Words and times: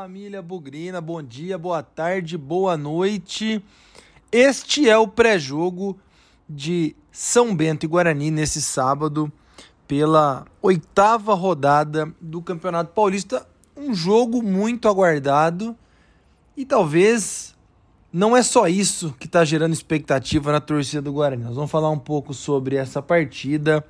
família 0.00 0.40
Bugrina, 0.40 1.00
bom 1.00 1.20
dia, 1.20 1.58
boa 1.58 1.82
tarde, 1.82 2.38
boa 2.38 2.76
noite. 2.76 3.60
Este 4.30 4.88
é 4.88 4.96
o 4.96 5.08
pré-jogo 5.08 5.98
de 6.48 6.94
São 7.10 7.52
Bento 7.52 7.82
e 7.82 7.88
Guarani 7.88 8.30
nesse 8.30 8.62
sábado, 8.62 9.30
pela 9.88 10.46
oitava 10.62 11.34
rodada 11.34 12.14
do 12.20 12.40
Campeonato 12.40 12.92
Paulista. 12.92 13.44
Um 13.76 13.92
jogo 13.92 14.40
muito 14.40 14.86
aguardado 14.86 15.76
e 16.56 16.64
talvez 16.64 17.56
não 18.12 18.36
é 18.36 18.42
só 18.44 18.68
isso 18.68 19.12
que 19.18 19.26
está 19.26 19.44
gerando 19.44 19.72
expectativa 19.72 20.52
na 20.52 20.60
torcida 20.60 21.02
do 21.02 21.12
Guarani. 21.12 21.42
Nós 21.42 21.56
vamos 21.56 21.72
falar 21.72 21.90
um 21.90 21.98
pouco 21.98 22.32
sobre 22.32 22.76
essa 22.76 23.02
partida, 23.02 23.84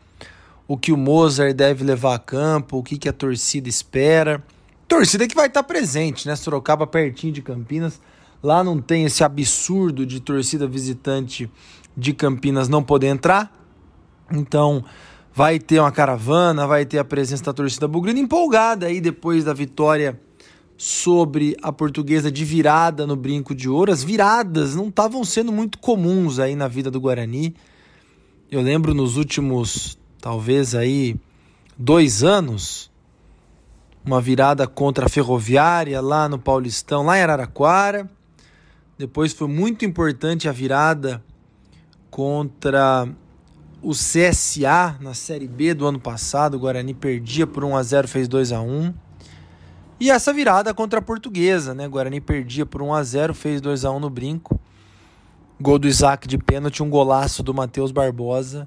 o 0.67 0.79
que 0.79 0.91
o 0.91 0.97
Mozart 0.97 1.55
deve 1.55 1.85
levar 1.85 2.15
a 2.15 2.19
campo, 2.19 2.79
o 2.79 2.83
que, 2.83 2.97
que 2.97 3.11
a 3.11 3.13
torcida 3.13 3.69
espera. 3.69 4.43
Torcida 4.89 5.29
que 5.29 5.35
vai 5.35 5.49
estar 5.49 5.63
presente, 5.63 6.27
né? 6.27 6.35
Sorocaba 6.35 6.87
pertinho 6.87 7.35
de 7.35 7.43
Campinas. 7.43 8.01
Lá 8.43 8.65
não 8.65 8.81
tem 8.81 9.05
esse 9.05 9.23
absurdo 9.23 10.07
de 10.07 10.19
torcida 10.19 10.67
visitante 10.67 11.51
de 11.95 12.15
Campinas 12.15 12.71
não 12.71 12.83
poder 12.83 13.09
entrar. 13.09 13.53
Então, 14.33 14.83
vai 15.35 15.59
ter 15.59 15.79
uma 15.79 15.93
caravana, 15.93 16.67
vai 16.67 16.87
ter 16.87 16.99
a 16.99 17.05
presença 17.05 17.45
da 17.45 17.53
torcida 17.53 17.87
bugrina 17.87 18.19
empolgada 18.19 18.87
aí 18.87 18.99
depois 18.99 19.45
da 19.45 19.53
vitória 19.53 20.19
sobre 20.77 21.57
a 21.61 21.71
portuguesa 21.71 22.31
de 22.31 22.45
virada 22.45 23.07
no 23.07 23.15
Brinco 23.15 23.55
de 23.55 23.69
Ouro. 23.69 23.93
As 23.93 24.03
viradas 24.03 24.75
não 24.75 24.89
estavam 24.89 25.23
sendo 25.23 25.53
muito 25.53 25.79
comuns 25.79 26.39
aí 26.39 26.57
na 26.57 26.67
vida 26.67 26.91
do 26.91 27.01
Guarani. 27.01 27.55
Eu 28.51 28.63
lembro 28.63 28.95
nos 28.95 29.19
últimos, 29.19 29.99
talvez 30.21 30.75
aí, 30.75 31.17
dois 31.77 32.23
anos, 32.23 32.88
uma 34.09 34.23
virada 34.23 34.67
contra 34.67 35.05
a 35.05 35.09
Ferroviária 35.09 36.01
lá 36.01 36.29
no 36.31 36.39
Paulistão, 36.39 37.05
lá 37.05 37.19
em 37.19 37.23
Araraquara. 37.23 38.11
Depois 38.97 39.35
foi 39.35 39.47
muito 39.47 39.85
importante 39.85 40.49
a 40.49 40.53
virada 40.53 41.23
contra 42.11 43.07
o 43.83 43.91
CSA 43.91 44.97
na 44.99 45.13
Série 45.13 45.47
B 45.47 45.75
do 45.75 45.87
ano 45.87 46.01
passado. 46.01 46.55
O 46.55 46.59
Guarani 46.59 46.95
perdia 46.95 47.47
por 47.47 47.63
1 47.63 47.77
a 47.77 47.83
0, 47.83 48.09
fez 48.09 48.27
2 48.27 48.51
a 48.53 48.63
1. 48.63 48.95
E 50.01 50.11
essa 50.11 50.33
virada 50.33 50.73
contra 50.73 51.01
a 51.01 51.03
Portuguesa, 51.03 51.75
né? 51.75 51.87
O 51.87 51.91
Guarani 51.91 52.21
perdia 52.21 52.65
por 52.65 52.81
1 52.81 52.95
a 52.95 53.03
0, 53.03 53.35
fez 53.35 53.61
2 53.61 53.85
a 53.85 53.91
1 53.91 54.01
no 54.01 54.09
brinco. 54.09 54.59
Gol 55.61 55.79
do 55.79 55.87
Isaac 55.87 56.27
de 56.27 56.39
pênalti, 56.39 56.83
um 56.83 56.89
golaço 56.89 57.43
do 57.43 57.53
Matheus 57.53 57.93
Barbosa 57.93 58.67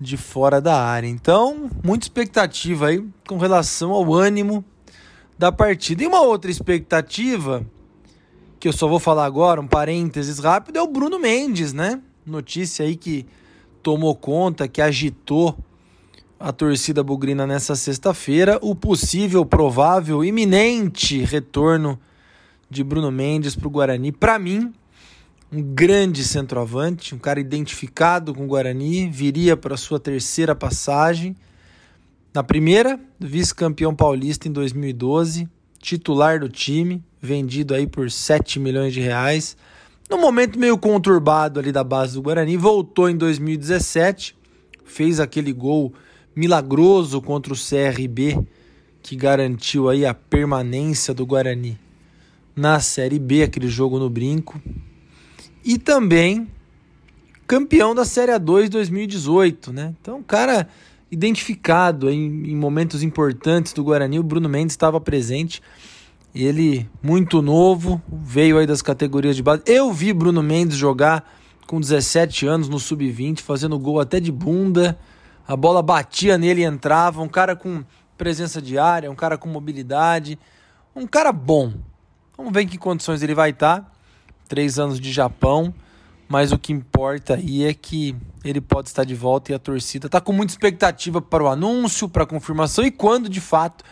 de 0.00 0.16
fora 0.16 0.60
da 0.60 0.80
área. 0.82 1.08
Então, 1.08 1.70
muita 1.82 2.04
expectativa 2.04 2.88
aí 2.88 3.04
com 3.26 3.38
relação 3.38 3.92
ao 3.92 4.12
ânimo 4.12 4.64
da 5.38 5.50
partida. 5.50 6.02
E 6.02 6.06
uma 6.06 6.20
outra 6.20 6.50
expectativa, 6.50 7.64
que 8.58 8.68
eu 8.68 8.72
só 8.72 8.86
vou 8.86 8.98
falar 8.98 9.24
agora, 9.24 9.60
um 9.60 9.66
parênteses 9.66 10.38
rápido, 10.38 10.78
é 10.78 10.82
o 10.82 10.86
Bruno 10.86 11.18
Mendes, 11.18 11.72
né? 11.72 12.00
Notícia 12.24 12.84
aí 12.84 12.96
que 12.96 13.26
tomou 13.82 14.14
conta, 14.14 14.66
que 14.66 14.82
agitou 14.82 15.56
a 16.38 16.52
torcida 16.52 17.02
bugrina 17.02 17.46
nessa 17.46 17.74
sexta-feira, 17.74 18.58
o 18.60 18.74
possível, 18.74 19.44
provável, 19.46 20.24
iminente 20.24 21.22
retorno 21.22 21.98
de 22.68 22.84
Bruno 22.84 23.10
Mendes 23.10 23.56
para 23.56 23.68
o 23.68 23.70
Guarani. 23.70 24.12
Para 24.12 24.38
mim, 24.38 24.72
um 25.50 25.62
grande 25.62 26.24
centroavante, 26.24 27.14
um 27.14 27.18
cara 27.18 27.38
identificado 27.38 28.34
com 28.34 28.44
o 28.44 28.48
Guarani, 28.48 29.08
viria 29.08 29.56
para 29.56 29.76
sua 29.76 30.00
terceira 30.00 30.54
passagem. 30.54 31.36
Na 32.34 32.42
primeira, 32.42 32.98
vice-campeão 33.18 33.94
paulista 33.94 34.48
em 34.48 34.52
2012, 34.52 35.48
titular 35.80 36.40
do 36.40 36.48
time, 36.48 37.02
vendido 37.20 37.74
aí 37.74 37.86
por 37.86 38.10
7 38.10 38.58
milhões 38.58 38.92
de 38.92 39.00
reais. 39.00 39.56
No 40.10 40.18
momento 40.18 40.58
meio 40.58 40.76
conturbado 40.76 41.60
ali 41.60 41.70
da 41.70 41.84
base 41.84 42.14
do 42.14 42.22
Guarani, 42.22 42.56
voltou 42.56 43.08
em 43.08 43.16
2017, 43.16 44.36
fez 44.84 45.20
aquele 45.20 45.52
gol 45.52 45.94
milagroso 46.34 47.22
contra 47.22 47.52
o 47.52 47.56
CRB 47.56 48.44
que 49.00 49.14
garantiu 49.14 49.88
aí 49.88 50.04
a 50.04 50.12
permanência 50.12 51.14
do 51.14 51.24
Guarani 51.24 51.78
na 52.54 52.80
Série 52.80 53.18
B, 53.18 53.44
aquele 53.44 53.68
jogo 53.68 53.98
no 53.98 54.10
brinco 54.10 54.60
e 55.66 55.76
também 55.76 56.46
campeão 57.44 57.92
da 57.92 58.04
Série 58.04 58.30
A2 58.30 58.68
2018, 58.68 59.72
né? 59.72 59.92
Então, 60.00 60.22
cara 60.22 60.68
identificado 61.10 62.08
em, 62.08 62.50
em 62.50 62.56
momentos 62.56 63.02
importantes 63.02 63.72
do 63.72 63.82
Guarani, 63.82 64.18
o 64.18 64.22
Bruno 64.22 64.48
Mendes 64.48 64.74
estava 64.74 65.00
presente. 65.00 65.60
Ele 66.34 66.88
muito 67.02 67.42
novo, 67.42 68.00
veio 68.08 68.58
aí 68.58 68.66
das 68.66 68.80
categorias 68.80 69.34
de 69.34 69.42
base. 69.42 69.62
Eu 69.66 69.92
vi 69.92 70.12
Bruno 70.12 70.42
Mendes 70.42 70.76
jogar 70.76 71.28
com 71.66 71.80
17 71.80 72.46
anos 72.46 72.68
no 72.68 72.78
sub-20, 72.78 73.40
fazendo 73.40 73.78
gol 73.78 74.00
até 74.00 74.20
de 74.20 74.30
bunda. 74.30 74.96
A 75.48 75.56
bola 75.56 75.82
batia 75.82 76.38
nele 76.38 76.60
e 76.60 76.64
entrava, 76.64 77.22
um 77.22 77.28
cara 77.28 77.56
com 77.56 77.84
presença 78.16 78.62
de 78.62 78.78
área, 78.78 79.10
um 79.10 79.14
cara 79.14 79.36
com 79.36 79.48
mobilidade, 79.48 80.38
um 80.94 81.06
cara 81.06 81.32
bom. 81.32 81.72
Vamos 82.36 82.52
ver 82.52 82.62
em 82.62 82.68
que 82.68 82.78
condições 82.78 83.22
ele 83.22 83.34
vai 83.34 83.50
estar. 83.50 83.80
Tá 83.80 83.95
três 84.46 84.78
anos 84.78 84.98
de 84.98 85.12
Japão, 85.12 85.74
mas 86.28 86.52
o 86.52 86.58
que 86.58 86.72
importa 86.72 87.34
aí 87.34 87.64
é 87.64 87.74
que 87.74 88.16
ele 88.44 88.60
pode 88.60 88.88
estar 88.88 89.04
de 89.04 89.14
volta 89.14 89.52
e 89.52 89.54
a 89.54 89.58
torcida 89.58 90.06
está 90.06 90.20
com 90.20 90.32
muita 90.32 90.52
expectativa 90.52 91.20
para 91.20 91.44
o 91.44 91.48
anúncio, 91.48 92.08
para 92.08 92.24
a 92.24 92.26
confirmação 92.26 92.84
e 92.84 92.90
quando 92.90 93.28
de 93.28 93.40
fato 93.40 93.84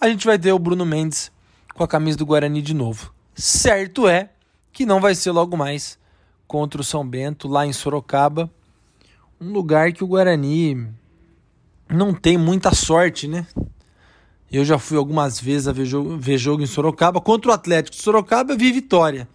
a 0.00 0.08
gente 0.08 0.26
vai 0.26 0.38
ter 0.38 0.52
o 0.52 0.58
Bruno 0.58 0.86
Mendes 0.86 1.30
com 1.74 1.82
a 1.82 1.88
camisa 1.88 2.16
do 2.16 2.26
Guarani 2.26 2.62
de 2.62 2.74
novo. 2.74 3.12
Certo 3.34 4.08
é 4.08 4.30
que 4.72 4.86
não 4.86 5.00
vai 5.00 5.14
ser 5.14 5.30
logo 5.30 5.56
mais 5.56 5.98
contra 6.46 6.80
o 6.80 6.84
São 6.84 7.06
Bento 7.06 7.48
lá 7.48 7.66
em 7.66 7.72
Sorocaba, 7.72 8.50
um 9.40 9.52
lugar 9.52 9.92
que 9.92 10.02
o 10.02 10.06
Guarani 10.06 10.88
não 11.88 12.14
tem 12.14 12.38
muita 12.38 12.74
sorte, 12.74 13.28
né? 13.28 13.46
Eu 14.50 14.64
já 14.64 14.78
fui 14.78 14.96
algumas 14.96 15.38
vezes 15.38 15.68
a 15.68 15.72
ver 15.72 15.84
jogo, 15.84 16.16
ver 16.16 16.38
jogo 16.38 16.62
em 16.62 16.66
Sorocaba. 16.66 17.20
Contra 17.20 17.50
o 17.50 17.54
Atlético 17.54 17.96
de 17.96 18.02
Sorocaba, 18.02 18.52
eu 18.52 18.58
vi 18.58 18.72
vitória 18.72 19.28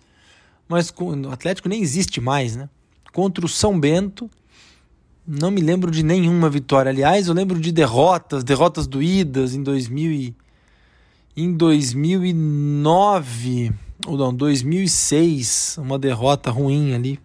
mas 0.67 0.93
o 0.97 1.31
Atlético 1.31 1.69
nem 1.69 1.81
existe 1.81 2.21
mais, 2.21 2.55
né? 2.55 2.69
Contra 3.11 3.45
o 3.45 3.49
São 3.49 3.79
Bento, 3.79 4.29
não 5.25 5.49
me 5.51 5.61
lembro 5.61 5.89
de 5.91 6.03
nenhuma 6.03 6.49
vitória. 6.49 6.89
Aliás, 6.89 7.27
eu 7.27 7.33
lembro 7.33 7.59
de 7.59 7.71
derrotas, 7.71 8.43
derrotas 8.43 8.87
doídas 8.87 9.53
em 9.53 9.63
2000 9.63 10.11
e, 10.11 10.35
em 11.35 11.53
2009 11.53 13.71
ou 14.05 14.17
não, 14.17 14.33
2006, 14.33 15.77
uma 15.77 15.97
derrota 15.97 16.51
ruim 16.51 16.93
ali. 16.93 17.17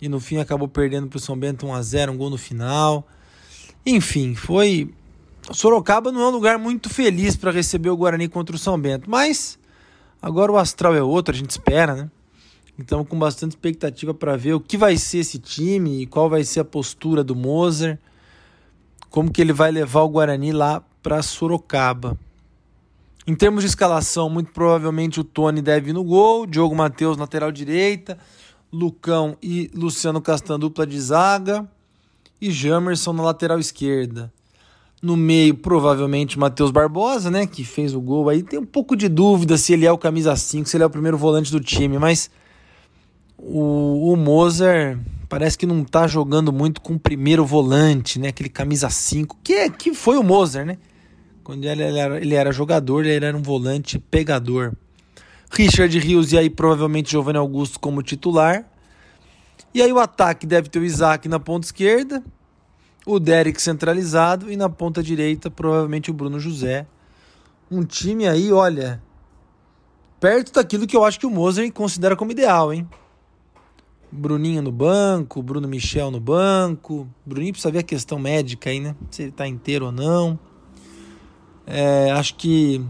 E 0.00 0.08
no 0.08 0.18
fim 0.18 0.38
acabou 0.38 0.66
perdendo 0.66 1.08
para 1.08 1.18
o 1.18 1.20
São 1.20 1.36
Bento 1.36 1.66
1 1.66 1.74
a 1.74 1.82
0 1.82 2.12
um 2.12 2.16
gol 2.16 2.30
no 2.30 2.38
final. 2.38 3.06
Enfim, 3.84 4.34
foi. 4.34 4.94
Sorocaba 5.50 6.10
não 6.12 6.22
é 6.22 6.28
um 6.28 6.30
lugar 6.30 6.58
muito 6.58 6.88
feliz 6.88 7.36
para 7.36 7.50
receber 7.50 7.90
o 7.90 7.96
Guarani 7.96 8.28
contra 8.28 8.54
o 8.54 8.58
São 8.58 8.80
Bento, 8.80 9.10
mas 9.10 9.58
agora 10.20 10.52
o 10.52 10.56
astral 10.56 10.94
é 10.94 11.02
outro, 11.02 11.34
a 11.34 11.38
gente 11.38 11.50
espera, 11.50 11.94
né? 11.94 12.10
Então, 12.78 13.04
com 13.04 13.18
bastante 13.18 13.52
expectativa 13.52 14.14
para 14.14 14.36
ver 14.36 14.54
o 14.54 14.60
que 14.60 14.76
vai 14.76 14.96
ser 14.96 15.18
esse 15.18 15.38
time 15.38 16.02
e 16.02 16.06
qual 16.06 16.28
vai 16.28 16.42
ser 16.42 16.60
a 16.60 16.64
postura 16.64 17.22
do 17.22 17.36
Moser, 17.36 17.98
como 19.10 19.30
que 19.30 19.40
ele 19.40 19.52
vai 19.52 19.70
levar 19.70 20.02
o 20.02 20.08
Guarani 20.08 20.52
lá 20.52 20.82
para 21.02 21.22
Sorocaba. 21.22 22.18
Em 23.26 23.34
termos 23.34 23.62
de 23.62 23.68
escalação, 23.68 24.28
muito 24.28 24.50
provavelmente 24.50 25.20
o 25.20 25.24
Tony 25.24 25.62
deve 25.62 25.90
ir 25.90 25.92
no 25.92 26.02
gol, 26.02 26.46
Diogo 26.46 26.74
Matheus 26.74 27.16
lateral 27.16 27.52
direita, 27.52 28.18
Lucão 28.72 29.36
e 29.42 29.70
Luciano 29.74 30.20
Castan 30.20 30.58
dupla 30.58 30.86
de 30.86 30.98
zaga 30.98 31.68
e 32.40 32.50
Jamerson 32.50 33.12
na 33.12 33.22
lateral 33.22 33.60
esquerda. 33.60 34.32
No 35.00 35.16
meio, 35.16 35.54
provavelmente, 35.56 36.38
Matheus 36.38 36.70
Barbosa, 36.70 37.30
né? 37.30 37.46
Que 37.46 37.64
fez 37.64 37.94
o 37.94 38.00
gol 38.00 38.28
aí. 38.28 38.42
Tem 38.42 38.58
um 38.58 38.64
pouco 38.64 38.96
de 38.96 39.08
dúvida 39.08 39.58
se 39.58 39.72
ele 39.72 39.84
é 39.84 39.92
o 39.92 39.98
camisa 39.98 40.34
5, 40.34 40.68
se 40.68 40.76
ele 40.76 40.84
é 40.84 40.86
o 40.86 40.90
primeiro 40.90 41.18
volante 41.18 41.50
do 41.50 41.60
time, 41.60 41.98
mas 41.98 42.30
o, 43.42 44.12
o 44.12 44.16
Moser 44.16 44.96
parece 45.28 45.58
que 45.58 45.66
não 45.66 45.82
tá 45.82 46.06
jogando 46.06 46.52
muito 46.52 46.80
com 46.80 46.94
o 46.94 46.98
primeiro 46.98 47.44
volante, 47.44 48.18
né? 48.18 48.28
Aquele 48.28 48.48
camisa 48.48 48.88
5, 48.88 49.38
que, 49.42 49.54
é, 49.54 49.68
que 49.68 49.92
foi 49.92 50.16
o 50.16 50.22
Moser, 50.22 50.64
né? 50.64 50.78
Quando 51.42 51.64
ele 51.64 51.82
era, 51.82 52.20
ele 52.20 52.34
era 52.34 52.52
jogador, 52.52 53.04
ele 53.04 53.24
era 53.24 53.36
um 53.36 53.42
volante 53.42 53.98
pegador. 53.98 54.72
Richard 55.50 55.98
Rios 55.98 56.32
e 56.32 56.38
aí 56.38 56.48
provavelmente 56.48 57.10
Giovanni 57.10 57.38
Augusto 57.38 57.80
como 57.80 58.02
titular. 58.02 58.64
E 59.74 59.82
aí 59.82 59.92
o 59.92 59.98
ataque 59.98 60.46
deve 60.46 60.68
ter 60.68 60.78
o 60.78 60.84
Isaac 60.84 61.28
na 61.28 61.40
ponta 61.40 61.66
esquerda, 61.66 62.22
o 63.04 63.18
Derek 63.18 63.60
centralizado 63.60 64.52
e 64.52 64.56
na 64.56 64.68
ponta 64.68 65.02
direita 65.02 65.50
provavelmente 65.50 66.10
o 66.10 66.14
Bruno 66.14 66.38
José. 66.38 66.86
Um 67.70 67.84
time 67.84 68.28
aí, 68.28 68.52
olha, 68.52 69.02
perto 70.20 70.52
daquilo 70.52 70.86
que 70.86 70.96
eu 70.96 71.04
acho 71.04 71.18
que 71.18 71.26
o 71.26 71.30
Moser 71.30 71.72
considera 71.72 72.14
como 72.14 72.32
ideal, 72.32 72.72
hein? 72.72 72.86
Bruninho 74.12 74.60
no 74.60 74.70
banco, 74.70 75.42
Bruno 75.42 75.66
Michel 75.66 76.10
no 76.10 76.20
banco. 76.20 77.08
Bruninho 77.24 77.52
precisa 77.52 77.72
ver 77.72 77.78
a 77.78 77.82
questão 77.82 78.18
médica 78.18 78.68
aí, 78.68 78.78
né? 78.78 78.94
Se 79.10 79.22
ele 79.22 79.32
tá 79.32 79.48
inteiro 79.48 79.86
ou 79.86 79.92
não. 79.92 80.38
É, 81.66 82.10
acho 82.10 82.34
que 82.34 82.84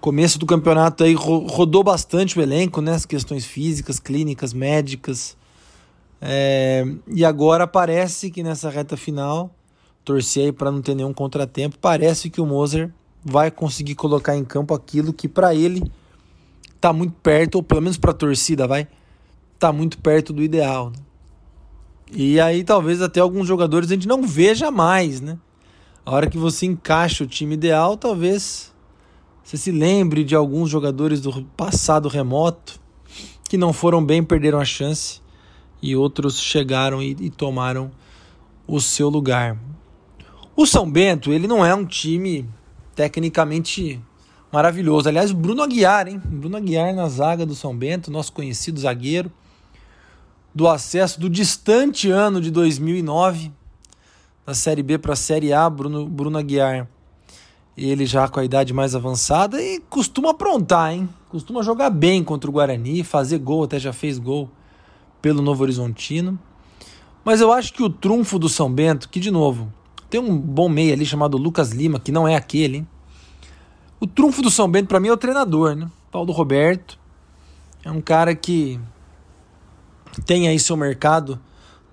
começo 0.00 0.38
do 0.38 0.46
campeonato 0.46 1.02
aí 1.02 1.14
rodou 1.14 1.82
bastante 1.82 2.38
o 2.38 2.42
elenco, 2.42 2.80
né? 2.80 2.94
As 2.94 3.04
questões 3.04 3.44
físicas, 3.44 3.98
clínicas, 3.98 4.52
médicas. 4.52 5.36
É, 6.20 6.84
e 7.08 7.24
agora 7.24 7.66
parece 7.66 8.30
que 8.30 8.42
nessa 8.42 8.70
reta 8.70 8.96
final, 8.96 9.52
torcer 10.04 10.44
aí 10.44 10.52
para 10.52 10.70
não 10.70 10.80
ter 10.80 10.94
nenhum 10.94 11.12
contratempo, 11.12 11.76
parece 11.80 12.30
que 12.30 12.40
o 12.40 12.46
Moser 12.46 12.92
vai 13.24 13.50
conseguir 13.50 13.96
colocar 13.96 14.36
em 14.36 14.44
campo 14.44 14.74
aquilo 14.74 15.12
que 15.12 15.28
para 15.28 15.54
ele 15.56 15.82
tá 16.80 16.92
muito 16.92 17.14
perto, 17.14 17.56
ou 17.56 17.62
pelo 17.64 17.82
menos 17.82 17.96
para 17.96 18.12
a 18.12 18.14
torcida, 18.14 18.64
vai 18.66 18.86
tá 19.58 19.72
muito 19.72 19.98
perto 19.98 20.32
do 20.32 20.42
ideal. 20.42 20.90
Né? 20.90 21.08
E 22.12 22.40
aí 22.40 22.64
talvez 22.64 23.02
até 23.02 23.20
alguns 23.20 23.46
jogadores 23.46 23.90
a 23.90 23.94
gente 23.94 24.08
não 24.08 24.22
veja 24.22 24.70
mais, 24.70 25.20
né? 25.20 25.38
A 26.06 26.12
hora 26.12 26.26
que 26.26 26.38
você 26.38 26.64
encaixa 26.64 27.22
o 27.22 27.26
time 27.26 27.54
ideal, 27.54 27.96
talvez 27.96 28.72
você 29.44 29.58
se 29.58 29.70
lembre 29.70 30.24
de 30.24 30.34
alguns 30.34 30.70
jogadores 30.70 31.20
do 31.20 31.44
passado 31.56 32.08
remoto 32.08 32.80
que 33.48 33.58
não 33.58 33.74
foram 33.74 34.02
bem, 34.02 34.22
perderam 34.22 34.58
a 34.58 34.64
chance 34.64 35.20
e 35.82 35.94
outros 35.94 36.40
chegaram 36.40 37.02
e, 37.02 37.10
e 37.20 37.30
tomaram 37.30 37.90
o 38.66 38.80
seu 38.80 39.10
lugar. 39.10 39.58
O 40.56 40.66
São 40.66 40.90
Bento, 40.90 41.32
ele 41.32 41.46
não 41.46 41.64
é 41.64 41.74
um 41.74 41.84
time 41.84 42.48
tecnicamente 42.94 44.00
maravilhoso. 44.50 45.08
Aliás, 45.08 45.30
Bruno 45.30 45.62
Aguiar, 45.62 46.08
hein? 46.08 46.20
Bruno 46.24 46.56
Aguiar 46.56 46.94
na 46.94 47.08
zaga 47.08 47.44
do 47.44 47.54
São 47.54 47.76
Bento, 47.76 48.10
nosso 48.10 48.32
conhecido 48.32 48.80
zagueiro 48.80 49.30
do 50.58 50.66
acesso 50.66 51.20
do 51.20 51.30
distante 51.30 52.10
ano 52.10 52.40
de 52.40 52.50
2009, 52.50 53.52
da 54.44 54.52
Série 54.52 54.82
B 54.82 54.98
para 54.98 55.12
a 55.12 55.16
Série 55.16 55.52
A, 55.52 55.70
Bruno, 55.70 56.04
Bruno 56.08 56.36
Aguiar. 56.36 56.88
Ele 57.76 58.04
já 58.04 58.26
com 58.26 58.40
a 58.40 58.44
idade 58.44 58.74
mais 58.74 58.96
avançada 58.96 59.62
e 59.62 59.78
costuma 59.88 60.32
aprontar, 60.32 60.92
hein? 60.92 61.08
Costuma 61.28 61.62
jogar 61.62 61.90
bem 61.90 62.24
contra 62.24 62.50
o 62.50 62.52
Guarani, 62.52 63.04
fazer 63.04 63.38
gol, 63.38 63.62
até 63.62 63.78
já 63.78 63.92
fez 63.92 64.18
gol 64.18 64.50
pelo 65.22 65.40
Novo 65.40 65.62
Horizontino. 65.62 66.36
Mas 67.24 67.40
eu 67.40 67.52
acho 67.52 67.72
que 67.72 67.84
o 67.84 67.88
trunfo 67.88 68.36
do 68.36 68.48
São 68.48 68.68
Bento, 68.68 69.08
que 69.08 69.20
de 69.20 69.30
novo, 69.30 69.72
tem 70.10 70.20
um 70.20 70.36
bom 70.36 70.68
meio 70.68 70.92
ali 70.92 71.06
chamado 71.06 71.38
Lucas 71.38 71.70
Lima, 71.70 72.00
que 72.00 72.10
não 72.10 72.26
é 72.26 72.34
aquele, 72.34 72.78
hein? 72.78 72.88
O 74.00 74.08
trunfo 74.08 74.42
do 74.42 74.50
São 74.50 74.68
Bento 74.68 74.88
para 74.88 74.98
mim 74.98 75.06
é 75.06 75.12
o 75.12 75.16
treinador, 75.16 75.76
né? 75.76 75.88
Paulo 76.10 76.32
Roberto. 76.32 76.98
É 77.84 77.92
um 77.92 78.00
cara 78.00 78.34
que 78.34 78.80
tem 80.24 80.48
aí 80.48 80.58
seu 80.58 80.76
mercado 80.76 81.38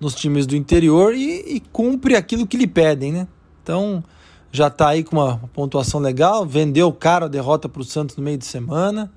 nos 0.00 0.14
times 0.14 0.46
do 0.46 0.56
interior 0.56 1.14
e, 1.14 1.56
e 1.56 1.60
cumpre 1.72 2.16
aquilo 2.16 2.46
que 2.46 2.56
lhe 2.56 2.66
pedem, 2.66 3.12
né? 3.12 3.28
Então 3.62 4.04
já 4.52 4.68
está 4.68 4.88
aí 4.88 5.02
com 5.02 5.16
uma 5.16 5.38
pontuação 5.52 6.00
legal, 6.00 6.46
vendeu 6.46 6.92
caro 6.92 7.26
a 7.26 7.28
derrota 7.28 7.68
para 7.68 7.82
o 7.82 7.84
Santos 7.84 8.16
no 8.16 8.22
meio 8.22 8.38
de 8.38 8.46
semana 8.46 9.12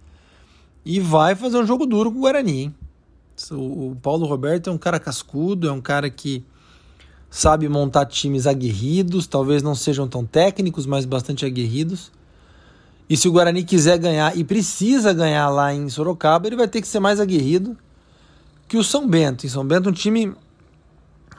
e 0.85 0.99
vai 0.99 1.35
fazer 1.35 1.57
um 1.57 1.65
jogo 1.65 1.85
duro 1.85 2.11
com 2.11 2.17
o 2.17 2.21
Guarani. 2.21 2.63
Hein? 2.63 2.75
O, 3.51 3.91
o 3.91 3.97
Paulo 4.01 4.25
Roberto 4.25 4.69
é 4.69 4.73
um 4.73 4.77
cara 4.77 4.99
cascudo, 4.99 5.67
é 5.67 5.71
um 5.71 5.81
cara 5.81 6.09
que 6.09 6.43
sabe 7.29 7.69
montar 7.69 8.05
times 8.05 8.47
aguerridos, 8.47 9.27
talvez 9.27 9.61
não 9.61 9.75
sejam 9.75 10.07
tão 10.07 10.25
técnicos, 10.25 10.85
mas 10.85 11.05
bastante 11.05 11.45
aguerridos. 11.45 12.11
E 13.09 13.15
se 13.15 13.27
o 13.27 13.31
Guarani 13.31 13.63
quiser 13.63 13.97
ganhar 13.97 14.37
e 14.37 14.43
precisa 14.43 15.13
ganhar 15.13 15.49
lá 15.49 15.73
em 15.73 15.89
Sorocaba, 15.89 16.47
ele 16.47 16.55
vai 16.55 16.67
ter 16.67 16.81
que 16.81 16.87
ser 16.87 16.99
mais 16.99 17.19
aguerrido 17.19 17.77
que 18.69 18.77
o 18.77 18.83
São 18.83 19.07
Bento. 19.07 19.45
Em 19.45 19.49
São 19.49 19.65
Bento, 19.65 19.89
um 19.89 19.91
time 19.91 20.33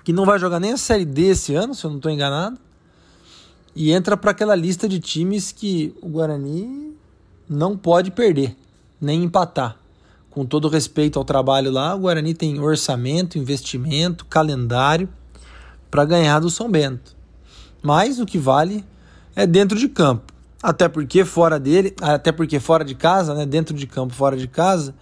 que 0.05 0.12
não 0.12 0.27
vai 0.27 0.38
jogar 0.38 0.59
nem 0.59 0.73
a 0.73 0.77
Série 0.77 1.05
D 1.05 1.29
esse 1.29 1.55
ano, 1.55 1.75
se 1.75 1.85
eu 1.85 1.91
não 1.91 1.99
estou 1.99 2.11
enganado, 2.11 2.59
e 3.75 3.93
entra 3.93 4.17
para 4.17 4.32
aquela 4.32 4.56
lista 4.56 4.88
de 4.88 4.99
times 4.99 5.53
que 5.53 5.94
o 6.03 6.09
Guarani 6.09 6.93
não 7.49 7.77
pode 7.77 8.11
perder, 8.11 8.56
nem 9.00 9.23
empatar. 9.23 9.77
Com 10.29 10.44
todo 10.44 10.69
respeito 10.69 11.19
ao 11.19 11.25
trabalho 11.25 11.71
lá, 11.71 11.94
o 11.94 12.00
Guarani 12.00 12.35
tem 12.35 12.59
orçamento, 12.59 13.38
investimento, 13.38 14.27
calendário 14.27 15.09
para 15.88 16.05
ganhar 16.05 16.41
do 16.41 16.50
São 16.50 16.69
Bento. 16.69 17.17
Mas 17.81 18.19
o 18.19 18.27
que 18.27 18.38
vale 18.38 18.85
é 19.37 19.47
dentro 19.47 19.79
de 19.79 19.88
campo. 19.88 20.32
Até 20.61 20.88
porque 20.88 21.25
fora 21.25 21.61
dele, 21.61 21.94
até 22.03 22.32
porque 22.32 22.59
fora 22.59 22.85
de 22.85 22.94
casa, 22.94 23.35
né, 23.35 23.47
dentro 23.47 23.75
de 23.75 23.87
campo, 23.87 24.15
fora 24.15 24.37
de 24.37 24.49
casa, 24.49 24.94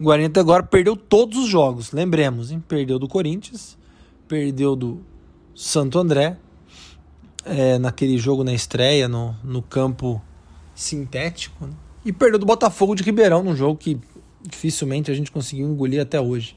o 0.00 0.04
Guarani 0.04 0.28
até 0.28 0.40
agora 0.40 0.62
perdeu 0.62 0.96
todos 0.96 1.36
os 1.36 1.46
jogos, 1.46 1.92
lembremos, 1.92 2.50
hein? 2.50 2.64
Perdeu 2.66 2.98
do 2.98 3.06
Corinthians, 3.06 3.76
perdeu 4.26 4.74
do 4.74 5.04
Santo 5.54 5.98
André, 5.98 6.38
é, 7.44 7.78
naquele 7.78 8.16
jogo 8.16 8.42
na 8.42 8.54
estreia, 8.54 9.06
no, 9.06 9.36
no 9.44 9.60
campo 9.60 10.20
sintético, 10.74 11.66
né? 11.66 11.72
e 12.02 12.14
perdeu 12.14 12.38
do 12.38 12.46
Botafogo 12.46 12.94
de 12.94 13.02
Ribeirão, 13.02 13.42
num 13.42 13.54
jogo 13.54 13.76
que 13.76 14.00
dificilmente 14.40 15.10
a 15.10 15.14
gente 15.14 15.30
conseguiu 15.30 15.68
engolir 15.68 16.00
até 16.00 16.18
hoje. 16.18 16.56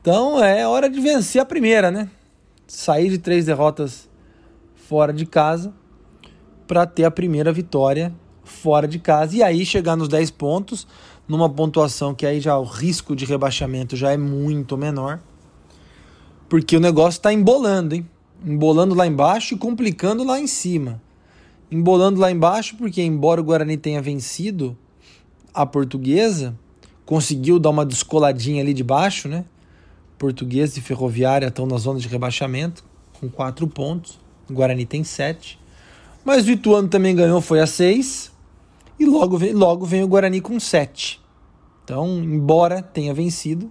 Então 0.00 0.42
é 0.42 0.66
hora 0.66 0.88
de 0.88 1.00
vencer 1.00 1.42
a 1.42 1.44
primeira, 1.44 1.90
né? 1.90 2.08
Sair 2.68 3.10
de 3.10 3.18
três 3.18 3.46
derrotas 3.46 4.08
fora 4.76 5.12
de 5.12 5.26
casa 5.26 5.74
para 6.68 6.86
ter 6.86 7.04
a 7.04 7.10
primeira 7.10 7.52
vitória 7.52 8.14
fora 8.44 8.86
de 8.88 8.98
casa 8.98 9.36
e 9.36 9.42
aí 9.42 9.66
chegar 9.66 9.96
nos 9.96 10.08
10 10.08 10.30
pontos 10.30 10.86
numa 11.28 11.48
pontuação 11.48 12.14
que 12.14 12.24
aí 12.24 12.40
já 12.40 12.56
o 12.58 12.64
risco 12.64 13.14
de 13.14 13.24
rebaixamento 13.26 13.94
já 13.94 14.10
é 14.10 14.16
muito 14.16 14.76
menor. 14.78 15.20
Porque 16.48 16.76
o 16.76 16.80
negócio 16.80 17.18
está 17.18 17.32
embolando, 17.32 17.94
hein? 17.94 18.08
Embolando 18.44 18.94
lá 18.94 19.06
embaixo 19.06 19.54
e 19.54 19.58
complicando 19.58 20.24
lá 20.24 20.40
em 20.40 20.46
cima. 20.46 21.00
Embolando 21.70 22.18
lá 22.18 22.30
embaixo 22.30 22.76
porque, 22.76 23.02
embora 23.02 23.40
o 23.40 23.44
Guarani 23.44 23.76
tenha 23.76 24.00
vencido 24.00 24.76
a 25.52 25.66
portuguesa, 25.66 26.56
conseguiu 27.04 27.58
dar 27.58 27.70
uma 27.70 27.84
descoladinha 27.84 28.62
ali 28.62 28.72
de 28.72 28.82
baixo, 28.82 29.28
né? 29.28 29.44
Portuguesa 30.16 30.78
e 30.78 30.82
Ferroviária 30.82 31.48
estão 31.48 31.66
na 31.66 31.76
zona 31.76 32.00
de 32.00 32.08
rebaixamento, 32.08 32.82
com 33.20 33.28
quatro 33.28 33.68
pontos. 33.68 34.18
O 34.48 34.54
Guarani 34.54 34.86
tem 34.86 35.04
sete. 35.04 35.58
Mas 36.24 36.46
o 36.46 36.50
Ituano 36.50 36.88
também 36.88 37.14
ganhou, 37.14 37.40
foi 37.40 37.60
a 37.60 37.66
seis. 37.66 38.32
E 38.98 39.04
logo 39.04 39.38
vem, 39.38 39.52
logo 39.52 39.86
vem 39.86 40.02
o 40.02 40.08
Guarani 40.08 40.40
com 40.40 40.58
7. 40.58 41.20
Então, 41.84 42.18
embora 42.18 42.82
tenha 42.82 43.14
vencido, 43.14 43.70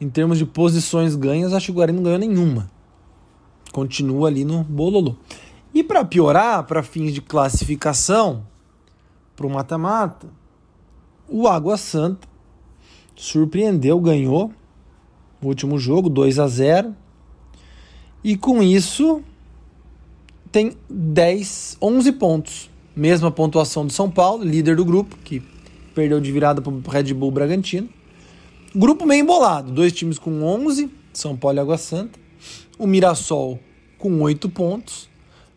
em 0.00 0.08
termos 0.08 0.38
de 0.38 0.46
posições 0.46 1.14
ganhas, 1.16 1.52
acho 1.52 1.66
que 1.66 1.72
o 1.72 1.74
Guarani 1.74 1.96
não 1.96 2.04
ganhou 2.04 2.18
nenhuma. 2.18 2.70
Continua 3.72 4.28
ali 4.28 4.44
no 4.44 4.62
bololô. 4.62 5.16
E 5.74 5.82
para 5.82 6.04
piorar, 6.04 6.64
para 6.64 6.82
fins 6.82 7.12
de 7.12 7.20
classificação, 7.20 8.46
para 9.34 9.46
o 9.46 9.50
mata-mata, 9.50 10.28
o 11.28 11.48
Água 11.48 11.76
Santa 11.76 12.28
surpreendeu, 13.16 13.98
ganhou 14.00 14.52
o 15.42 15.46
último 15.46 15.78
jogo, 15.78 16.08
2 16.08 16.38
a 16.38 16.46
0 16.46 16.94
E 18.22 18.36
com 18.36 18.62
isso 18.62 19.22
tem 20.50 20.76
10, 20.88 21.78
11 21.82 22.12
pontos. 22.12 22.70
Mesma 22.96 23.30
pontuação 23.30 23.84
do 23.86 23.92
São 23.92 24.10
Paulo, 24.10 24.44
líder 24.44 24.76
do 24.76 24.84
grupo, 24.84 25.16
que 25.24 25.42
perdeu 25.94 26.20
de 26.20 26.30
virada 26.30 26.62
para 26.62 26.72
o 26.72 26.80
Red 26.88 27.12
Bull 27.12 27.30
Bragantino. 27.30 27.88
Grupo 28.74 29.06
meio 29.06 29.22
embolado, 29.22 29.72
dois 29.72 29.92
times 29.92 30.18
com 30.18 30.42
11, 30.42 30.90
São 31.12 31.36
Paulo 31.36 31.58
e 31.58 31.60
Água 31.60 31.78
Santa. 31.78 32.18
O 32.78 32.86
Mirassol 32.86 33.58
com 33.98 34.20
8 34.20 34.48
pontos 34.48 35.08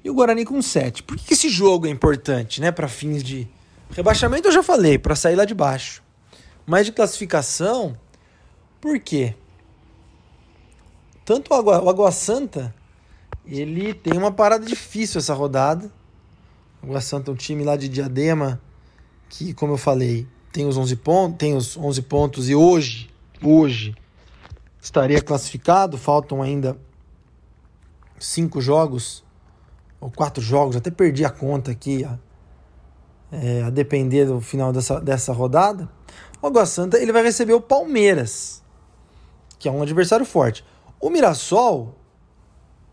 e 0.03 0.10
o 0.10 0.13
Guarani 0.13 0.46
com 0.46 0.62
7. 0.62 1.03
Por 1.03 1.17
que 1.17 1.34
esse 1.34 1.50
jogo 1.50 1.86
é 1.86 1.89
importante, 1.89 2.62
né, 2.62 2.72
para 2.72 2.88
fins 2.88 3.24
de 3.24 3.48
rebaixamento? 3.91 4.48
Eu 4.48 4.51
já 4.51 4.63
falei, 4.63 4.98
para 4.98 5.15
sair 5.15 5.36
lá 5.36 5.46
de 5.46 5.53
baixo. 5.53 6.03
Mas 6.65 6.86
de 6.86 6.91
classificação, 6.91 7.98
por 8.79 9.00
quê? 9.00 9.36
Tanto 11.25 11.53
o 11.53 11.56
Água, 11.56 11.84
o 11.84 11.89
Água 11.89 12.12
Santa, 12.12 12.74
ele 13.46 13.94
tem 13.94 14.17
uma 14.17 14.32
parada 14.32 14.65
difícil 14.65 15.20
essa 15.20 15.34
rodada 15.34 15.91
Água 16.88 17.01
Santa 17.01 17.29
é 17.29 17.34
um 17.34 17.36
time 17.36 17.63
lá 17.63 17.75
de 17.75 17.89
Diadema 17.89 18.62
que, 19.29 19.53
como 19.53 19.74
eu 19.74 19.77
falei, 19.77 20.27
tem 20.51 20.65
os 20.65 20.77
11 20.77 20.96
pontos, 20.96 21.38
tem 21.38 21.56
os 21.56 21.75
11 21.77 22.01
pontos 22.03 22.50
e 22.50 22.56
hoje, 22.56 23.10
hoje 23.44 23.94
estaria 24.82 25.22
classificado, 25.22 25.98
faltam 25.98 26.41
ainda 26.41 26.77
cinco 28.17 28.62
jogos 28.62 29.24
ou 30.00 30.10
quatro 30.10 30.41
jogos, 30.41 30.75
até 30.75 30.89
perdi 30.89 31.25
a 31.25 31.29
conta 31.29 31.72
aqui, 31.72 32.06
a, 32.06 32.17
é, 33.32 33.63
a 33.63 33.70
depender 33.70 34.25
do 34.25 34.39
final 34.39 34.72
dessa, 34.72 35.01
dessa 35.01 35.34
rodada. 35.34 35.89
O 36.41 36.48
Água 36.48 36.65
Santa 36.65 36.98
ele 36.98 37.12
vai 37.12 37.24
receber 37.24 37.53
o 37.53 37.62
Palmeiras 37.62 38.63
que 39.60 39.67
é 39.67 39.72
um 39.72 39.82
adversário 39.82 40.25
forte. 40.25 40.63
O 41.00 41.10
Mirassol 41.10 41.96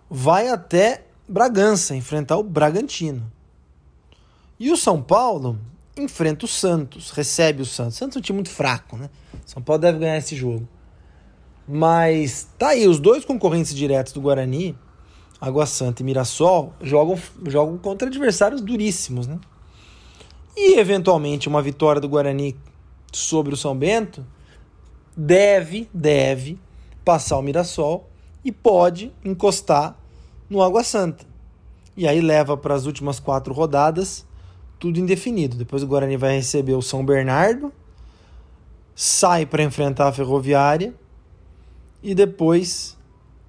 vai 0.09 0.49
até 0.49 1.07
Bragança 1.29 1.95
enfrentar 1.95 2.37
o 2.37 2.43
Bragantino. 2.43 3.33
E 4.59 4.71
o 4.71 4.77
São 4.77 5.03
Paulo 5.03 5.59
enfrenta 5.97 6.45
o 6.45 6.49
Santos, 6.49 7.11
recebe 7.11 7.63
o 7.63 7.67
Santos. 7.67 7.97
O 7.97 7.99
Santos 7.99 8.17
é 8.17 8.19
um 8.21 8.23
time 8.23 8.37
muito 8.37 8.51
fraco, 8.51 8.97
né? 8.97 9.11
São 9.45 9.63
Paulo 9.63 9.81
deve 9.81 9.99
ganhar 9.99 10.17
esse 10.17 10.37
jogo. 10.37 10.69
Mas 11.67 12.49
tá 12.59 12.69
aí, 12.69 12.87
os 12.87 13.01
dois 13.01 13.25
concorrentes 13.25 13.75
diretos 13.75 14.13
do 14.13 14.21
Guarani, 14.21 14.77
Água 15.41 15.67
Santa 15.67 16.03
e 16.03 16.05
Mirassol, 16.05 16.73
jogam, 16.81 17.19
jogam 17.47 17.79
contra 17.79 18.09
adversários 18.09 18.61
duríssimos, 18.61 19.27
né? 19.27 19.39
E 20.57 20.79
eventualmente 20.79 21.49
uma 21.49 21.63
vitória 21.63 22.01
do 22.01 22.09
Guarani 22.09 22.57
sobre 23.13 23.55
o 23.55 23.57
São 23.57 23.77
Bento 23.77 24.25
deve, 25.17 25.89
deve 25.93 26.61
passar 27.05 27.39
o 27.39 27.43
Mirassol 27.43 28.09
e 28.45 28.53
pode 28.53 29.13
encostar 29.25 29.97
no 30.49 30.63
Água 30.63 30.85
Santa. 30.85 31.25
E 31.97 32.07
aí 32.07 32.21
leva 32.21 32.57
para 32.57 32.75
as 32.75 32.87
últimas 32.87 33.19
quatro 33.19 33.53
rodadas 33.55 34.27
tudo 34.79 34.99
indefinido. 34.99 35.57
Depois 35.57 35.83
o 35.83 35.87
Guarani 35.87 36.17
vai 36.17 36.37
receber 36.37 36.75
o 36.75 36.83
São 36.83 37.05
Bernardo, 37.05 37.73
sai 38.95 39.47
para 39.47 39.63
enfrentar 39.63 40.09
a 40.09 40.13
Ferroviária 40.13 40.95
e 42.03 42.15
depois 42.15 42.97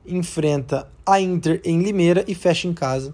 enfrenta 0.05 0.87
a 1.05 1.19
Inter 1.19 1.61
em 1.63 1.81
Limeira 1.81 2.23
e 2.27 2.33
fecha 2.33 2.67
em 2.67 2.73
casa 2.73 3.13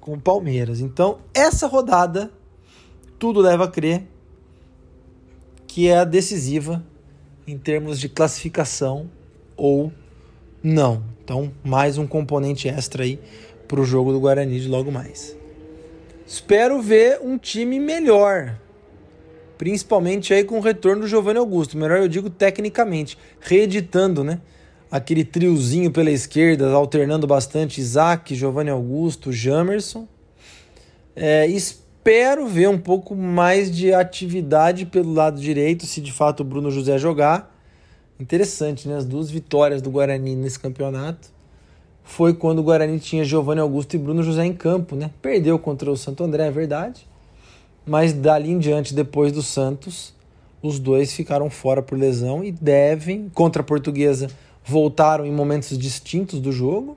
com 0.00 0.14
o 0.14 0.20
Palmeiras. 0.20 0.80
Então, 0.80 1.18
essa 1.34 1.66
rodada 1.66 2.30
tudo 3.18 3.40
leva 3.40 3.64
a 3.64 3.68
crer 3.68 4.06
que 5.66 5.88
é 5.88 5.98
a 5.98 6.04
decisiva 6.04 6.82
em 7.46 7.58
termos 7.58 8.00
de 8.00 8.08
classificação 8.08 9.10
ou 9.56 9.92
não. 10.62 11.02
Então, 11.22 11.52
mais 11.62 11.98
um 11.98 12.06
componente 12.06 12.68
extra 12.68 13.04
aí 13.04 13.20
para 13.68 13.80
o 13.80 13.84
jogo 13.84 14.12
do 14.12 14.20
Guarani 14.20 14.60
de 14.60 14.68
logo 14.68 14.90
mais. 14.90 15.35
Espero 16.26 16.82
ver 16.82 17.20
um 17.22 17.38
time 17.38 17.78
melhor, 17.78 18.58
principalmente 19.56 20.34
aí 20.34 20.42
com 20.42 20.58
o 20.58 20.60
retorno 20.60 21.02
do 21.02 21.06
Giovanni 21.06 21.38
Augusto. 21.38 21.78
Melhor 21.78 21.98
eu 21.98 22.08
digo 22.08 22.28
tecnicamente, 22.28 23.16
reeditando, 23.38 24.24
né? 24.24 24.40
Aquele 24.90 25.24
triozinho 25.24 25.88
pela 25.92 26.10
esquerda, 26.10 26.68
alternando 26.72 27.28
bastante 27.28 27.80
Isaac, 27.80 28.34
Giovanni 28.34 28.70
Augusto, 28.70 29.32
Jamerson. 29.32 30.08
É, 31.14 31.46
espero 31.46 32.48
ver 32.48 32.68
um 32.68 32.78
pouco 32.78 33.14
mais 33.14 33.70
de 33.70 33.94
atividade 33.94 34.84
pelo 34.84 35.12
lado 35.12 35.40
direito, 35.40 35.86
se 35.86 36.00
de 36.00 36.12
fato 36.12 36.40
o 36.40 36.44
Bruno 36.44 36.72
José 36.72 36.98
jogar. 36.98 37.54
Interessante, 38.18 38.88
né? 38.88 38.96
As 38.96 39.04
duas 39.04 39.30
vitórias 39.30 39.80
do 39.80 39.90
Guarani 39.90 40.34
nesse 40.34 40.58
campeonato 40.58 41.35
foi 42.06 42.32
quando 42.32 42.60
o 42.60 42.62
Guarani 42.62 43.00
tinha 43.00 43.24
Giovanni 43.24 43.60
Augusto 43.60 43.94
e 43.94 43.98
Bruno 43.98 44.22
José 44.22 44.46
em 44.46 44.52
campo, 44.52 44.94
né? 44.94 45.10
Perdeu 45.20 45.58
contra 45.58 45.90
o 45.90 45.96
Santo 45.96 46.22
André, 46.22 46.46
é 46.46 46.50
verdade. 46.52 47.06
Mas 47.84 48.12
dali 48.12 48.52
em 48.52 48.60
diante, 48.60 48.94
depois 48.94 49.32
do 49.32 49.42
Santos, 49.42 50.14
os 50.62 50.78
dois 50.78 51.12
ficaram 51.12 51.50
fora 51.50 51.82
por 51.82 51.98
lesão 51.98 52.44
e 52.44 52.52
devem, 52.52 53.28
contra 53.34 53.60
a 53.60 53.64
Portuguesa, 53.64 54.30
voltaram 54.64 55.26
em 55.26 55.32
momentos 55.32 55.76
distintos 55.76 56.40
do 56.40 56.52
jogo. 56.52 56.96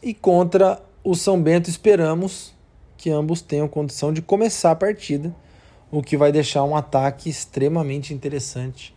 E 0.00 0.14
contra 0.14 0.80
o 1.02 1.16
São 1.16 1.42
Bento, 1.42 1.68
esperamos 1.68 2.54
que 2.96 3.10
ambos 3.10 3.42
tenham 3.42 3.66
condição 3.66 4.12
de 4.12 4.22
começar 4.22 4.70
a 4.70 4.76
partida, 4.76 5.34
o 5.90 6.02
que 6.02 6.16
vai 6.16 6.30
deixar 6.30 6.62
um 6.62 6.76
ataque 6.76 7.28
extremamente 7.28 8.14
interessante 8.14 8.94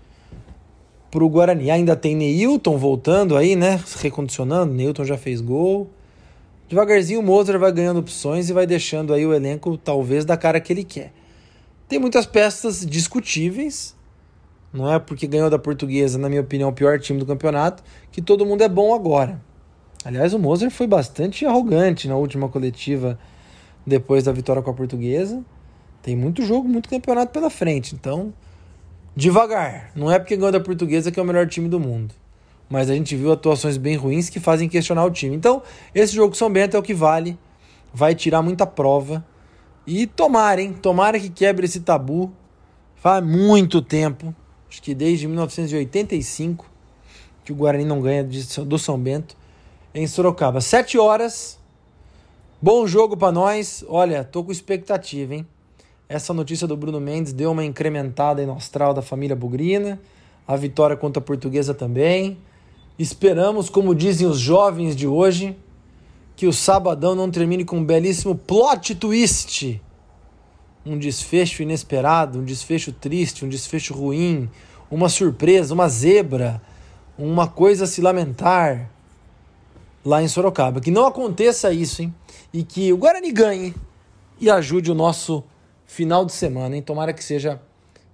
para 1.12 1.24
o 1.24 1.30
Guarani. 1.30 1.70
Ainda 1.70 1.96
tem 1.96 2.16
Neilton 2.16 2.78
voltando 2.78 3.36
aí, 3.36 3.56
né? 3.56 3.80
Recondicionando. 4.00 4.74
Neilton 4.74 5.04
já 5.04 5.18
fez 5.18 5.42
gol. 5.42 5.90
Devagarzinho 6.70 7.20
o 7.20 7.24
Mozart 7.24 7.60
vai 7.60 7.72
ganhando 7.72 8.00
opções 8.00 8.50
e 8.50 8.54
vai 8.54 8.66
deixando 8.66 9.14
aí 9.14 9.26
o 9.26 9.34
elenco 9.34 9.78
talvez 9.78 10.24
da 10.24 10.38
cara 10.38 10.60
que 10.62 10.72
ele 10.72 10.86
quer. 10.86 11.12
Tem 11.90 12.00
muitas 12.00 12.26
peças 12.26 12.86
discutíveis. 12.86 13.94
Não 14.72 14.90
é 14.90 14.98
porque 14.98 15.28
ganhou 15.28 15.50
da 15.50 15.60
portuguesa, 15.60 16.18
na 16.18 16.30
minha 16.30 16.40
opinião, 16.40 16.70
o 16.70 16.74
pior 16.74 16.98
time 16.98 17.20
do 17.20 17.26
campeonato, 17.26 17.84
que 18.10 18.22
todo 18.22 18.46
mundo 18.46 18.62
é 18.62 18.70
bom 18.70 18.94
agora. 18.94 19.42
Aliás, 20.06 20.34
o 20.34 20.40
Mozart 20.40 20.72
foi 20.72 20.88
bastante 20.88 21.46
arrogante 21.46 22.08
na 22.08 22.16
última 22.16 22.48
coletiva 22.48 23.20
depois 23.86 24.24
da 24.24 24.32
vitória 24.32 24.62
com 24.62 24.72
a 24.72 24.74
portuguesa. 24.74 25.44
Tem 26.02 26.16
muito 26.16 26.42
jogo, 26.46 26.70
muito 26.70 26.88
campeonato 26.88 27.34
pela 27.34 27.50
frente. 27.50 27.94
Então, 27.94 28.34
Devagar. 29.16 29.92
Não 29.96 30.10
é 30.10 30.18
porque 30.18 30.38
ganhou 30.38 30.52
da 30.52 30.60
portuguesa 30.60 31.12
que 31.12 31.20
é 31.20 31.24
o 31.24 31.26
melhor 31.26 31.48
time 31.48 31.68
do 31.68 31.80
mundo. 31.80 32.14
Mas 32.70 32.90
a 32.90 32.94
gente 32.94 33.16
viu 33.16 33.32
atuações 33.32 33.76
bem 33.76 33.98
ruins 33.98 34.30
que 34.30 34.40
fazem 34.40 34.70
questionar 34.70 35.04
o 35.04 35.12
time. 35.12 35.36
Então, 35.36 35.62
esse 35.94 36.16
jogo 36.16 36.36
São 36.36 36.50
Bento 36.50 36.78
é 36.78 36.80
o 36.80 36.84
que 36.84 36.94
vale. 36.94 37.38
Vai 37.94 38.16
tirar 38.16 38.42
muita 38.42 38.66
prova. 38.66 39.26
E 39.86 40.08
tomara, 40.08 40.62
hein? 40.62 40.74
Tomara 40.74 41.20
que 41.20 41.30
quebre 41.30 41.66
esse 41.66 41.82
tabu. 41.82 42.32
Faz 42.96 43.22
muito 43.26 43.82
tempo. 43.82 44.34
Acho 44.70 44.82
que 44.82 44.96
desde 44.96 45.28
1985 45.28 46.66
que 47.44 47.52
o 47.52 47.56
Guarani 47.56 47.84
não 47.84 48.00
ganha 48.00 48.24
do 48.24 48.80
São 48.80 48.98
Bento 48.98 49.36
em 49.94 50.08
Sorocaba. 50.08 50.62
Sete 50.62 50.98
horas. 50.98 51.60
Bom 52.62 52.88
jogo 52.88 53.18
para 53.18 53.34
nós. 53.34 53.84
Olha, 53.90 54.24
tô 54.24 54.44
com 54.44 54.52
expectativa, 54.52 55.36
hein? 55.36 55.48
Essa 56.12 56.34
notícia 56.34 56.68
do 56.68 56.76
Bruno 56.76 57.00
Mendes 57.00 57.32
deu 57.32 57.54
uma 57.54 57.64
incrementada 57.64 58.46
no 58.46 58.52
astral 58.52 58.94
da 58.94 59.02
família 59.02 59.34
Bugrina. 59.34 59.98
A 60.46 60.58
vitória 60.58 60.98
contra 60.98 61.22
a 61.22 61.26
Portuguesa 61.26 61.74
também. 61.74 62.38
Esperamos, 63.00 63.70
como 63.70 63.96
dizem 63.96 64.28
os 64.28 64.38
jovens 64.38 64.94
de 64.94 65.08
hoje, 65.08 65.56
que 66.36 66.46
o 66.46 66.52
sabadão 66.52 67.16
não 67.16 67.32
termine 67.32 67.64
com 67.64 67.78
um 67.78 67.86
belíssimo 67.86 68.36
plot 68.36 68.94
twist. 68.96 69.82
Um 70.86 71.00
desfecho 71.00 71.64
inesperado, 71.64 72.40
um 72.40 72.44
desfecho 72.44 72.92
triste, 72.92 73.46
um 73.46 73.48
desfecho 73.48 73.94
ruim, 73.94 74.50
uma 74.92 75.08
surpresa, 75.08 75.74
uma 75.74 75.88
zebra, 75.88 76.62
uma 77.18 77.48
coisa 77.48 77.86
a 77.86 77.88
se 77.88 78.02
lamentar 78.02 78.92
lá 80.04 80.22
em 80.22 80.28
Sorocaba. 80.28 80.82
Que 80.82 80.92
não 80.92 81.08
aconteça 81.08 81.72
isso, 81.72 82.02
hein? 82.02 82.14
E 82.52 82.64
que 82.64 82.92
o 82.92 82.98
Guarani 82.98 83.32
ganhe 83.32 83.74
e 84.42 84.50
ajude 84.50 84.92
o 84.92 84.94
nosso 84.94 85.42
final 85.92 86.24
de 86.24 86.32
semana, 86.32 86.74
hein? 86.74 86.82
Tomara 86.82 87.12
que 87.12 87.22
seja, 87.22 87.60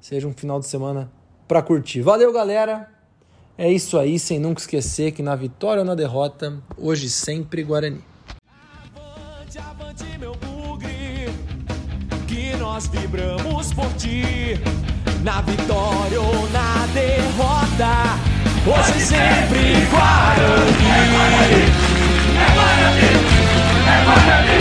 seja 0.01 0.27
um 0.27 0.34
final 0.34 0.60
de 0.60 0.65
semana 0.65 1.12
para 1.48 1.62
curtir. 1.62 2.01
Valeu, 2.01 2.34
galera! 2.34 2.89
É 3.55 3.72
isso 3.72 4.00
aí, 4.00 4.17
sem 4.17 4.39
nunca 4.39 4.60
esquecer 4.60 5.12
que 5.12 5.22
na 5.22 5.36
vitória 5.36 5.81
ou 5.81 5.86
na 5.86 5.93
derrota, 5.93 6.57
hoje 6.75 7.07
sempre 7.07 7.63
Guarani. 7.63 8.01
Avante, 8.96 9.60
avante, 9.60 10.17
meu 10.19 10.34
bugre, 10.36 11.29
que 12.27 12.55
nós 12.57 12.88
vibramos 12.88 13.72
por 13.74 13.93
ti. 13.93 14.24
Na 15.24 15.41
vitória 15.41 16.19
ou 16.19 16.50
na 16.50 16.88
derrota, 16.93 18.17
hoje 18.65 19.05
sempre 19.05 19.86
Guarani. 19.91 20.88
É 20.89 21.05
Guarani, 21.13 21.62
é 22.38 22.48
Guarani, 22.55 23.07
é 23.86 24.03
Guarani. 24.03 24.57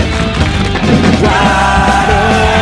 Guarani. 1.20 2.55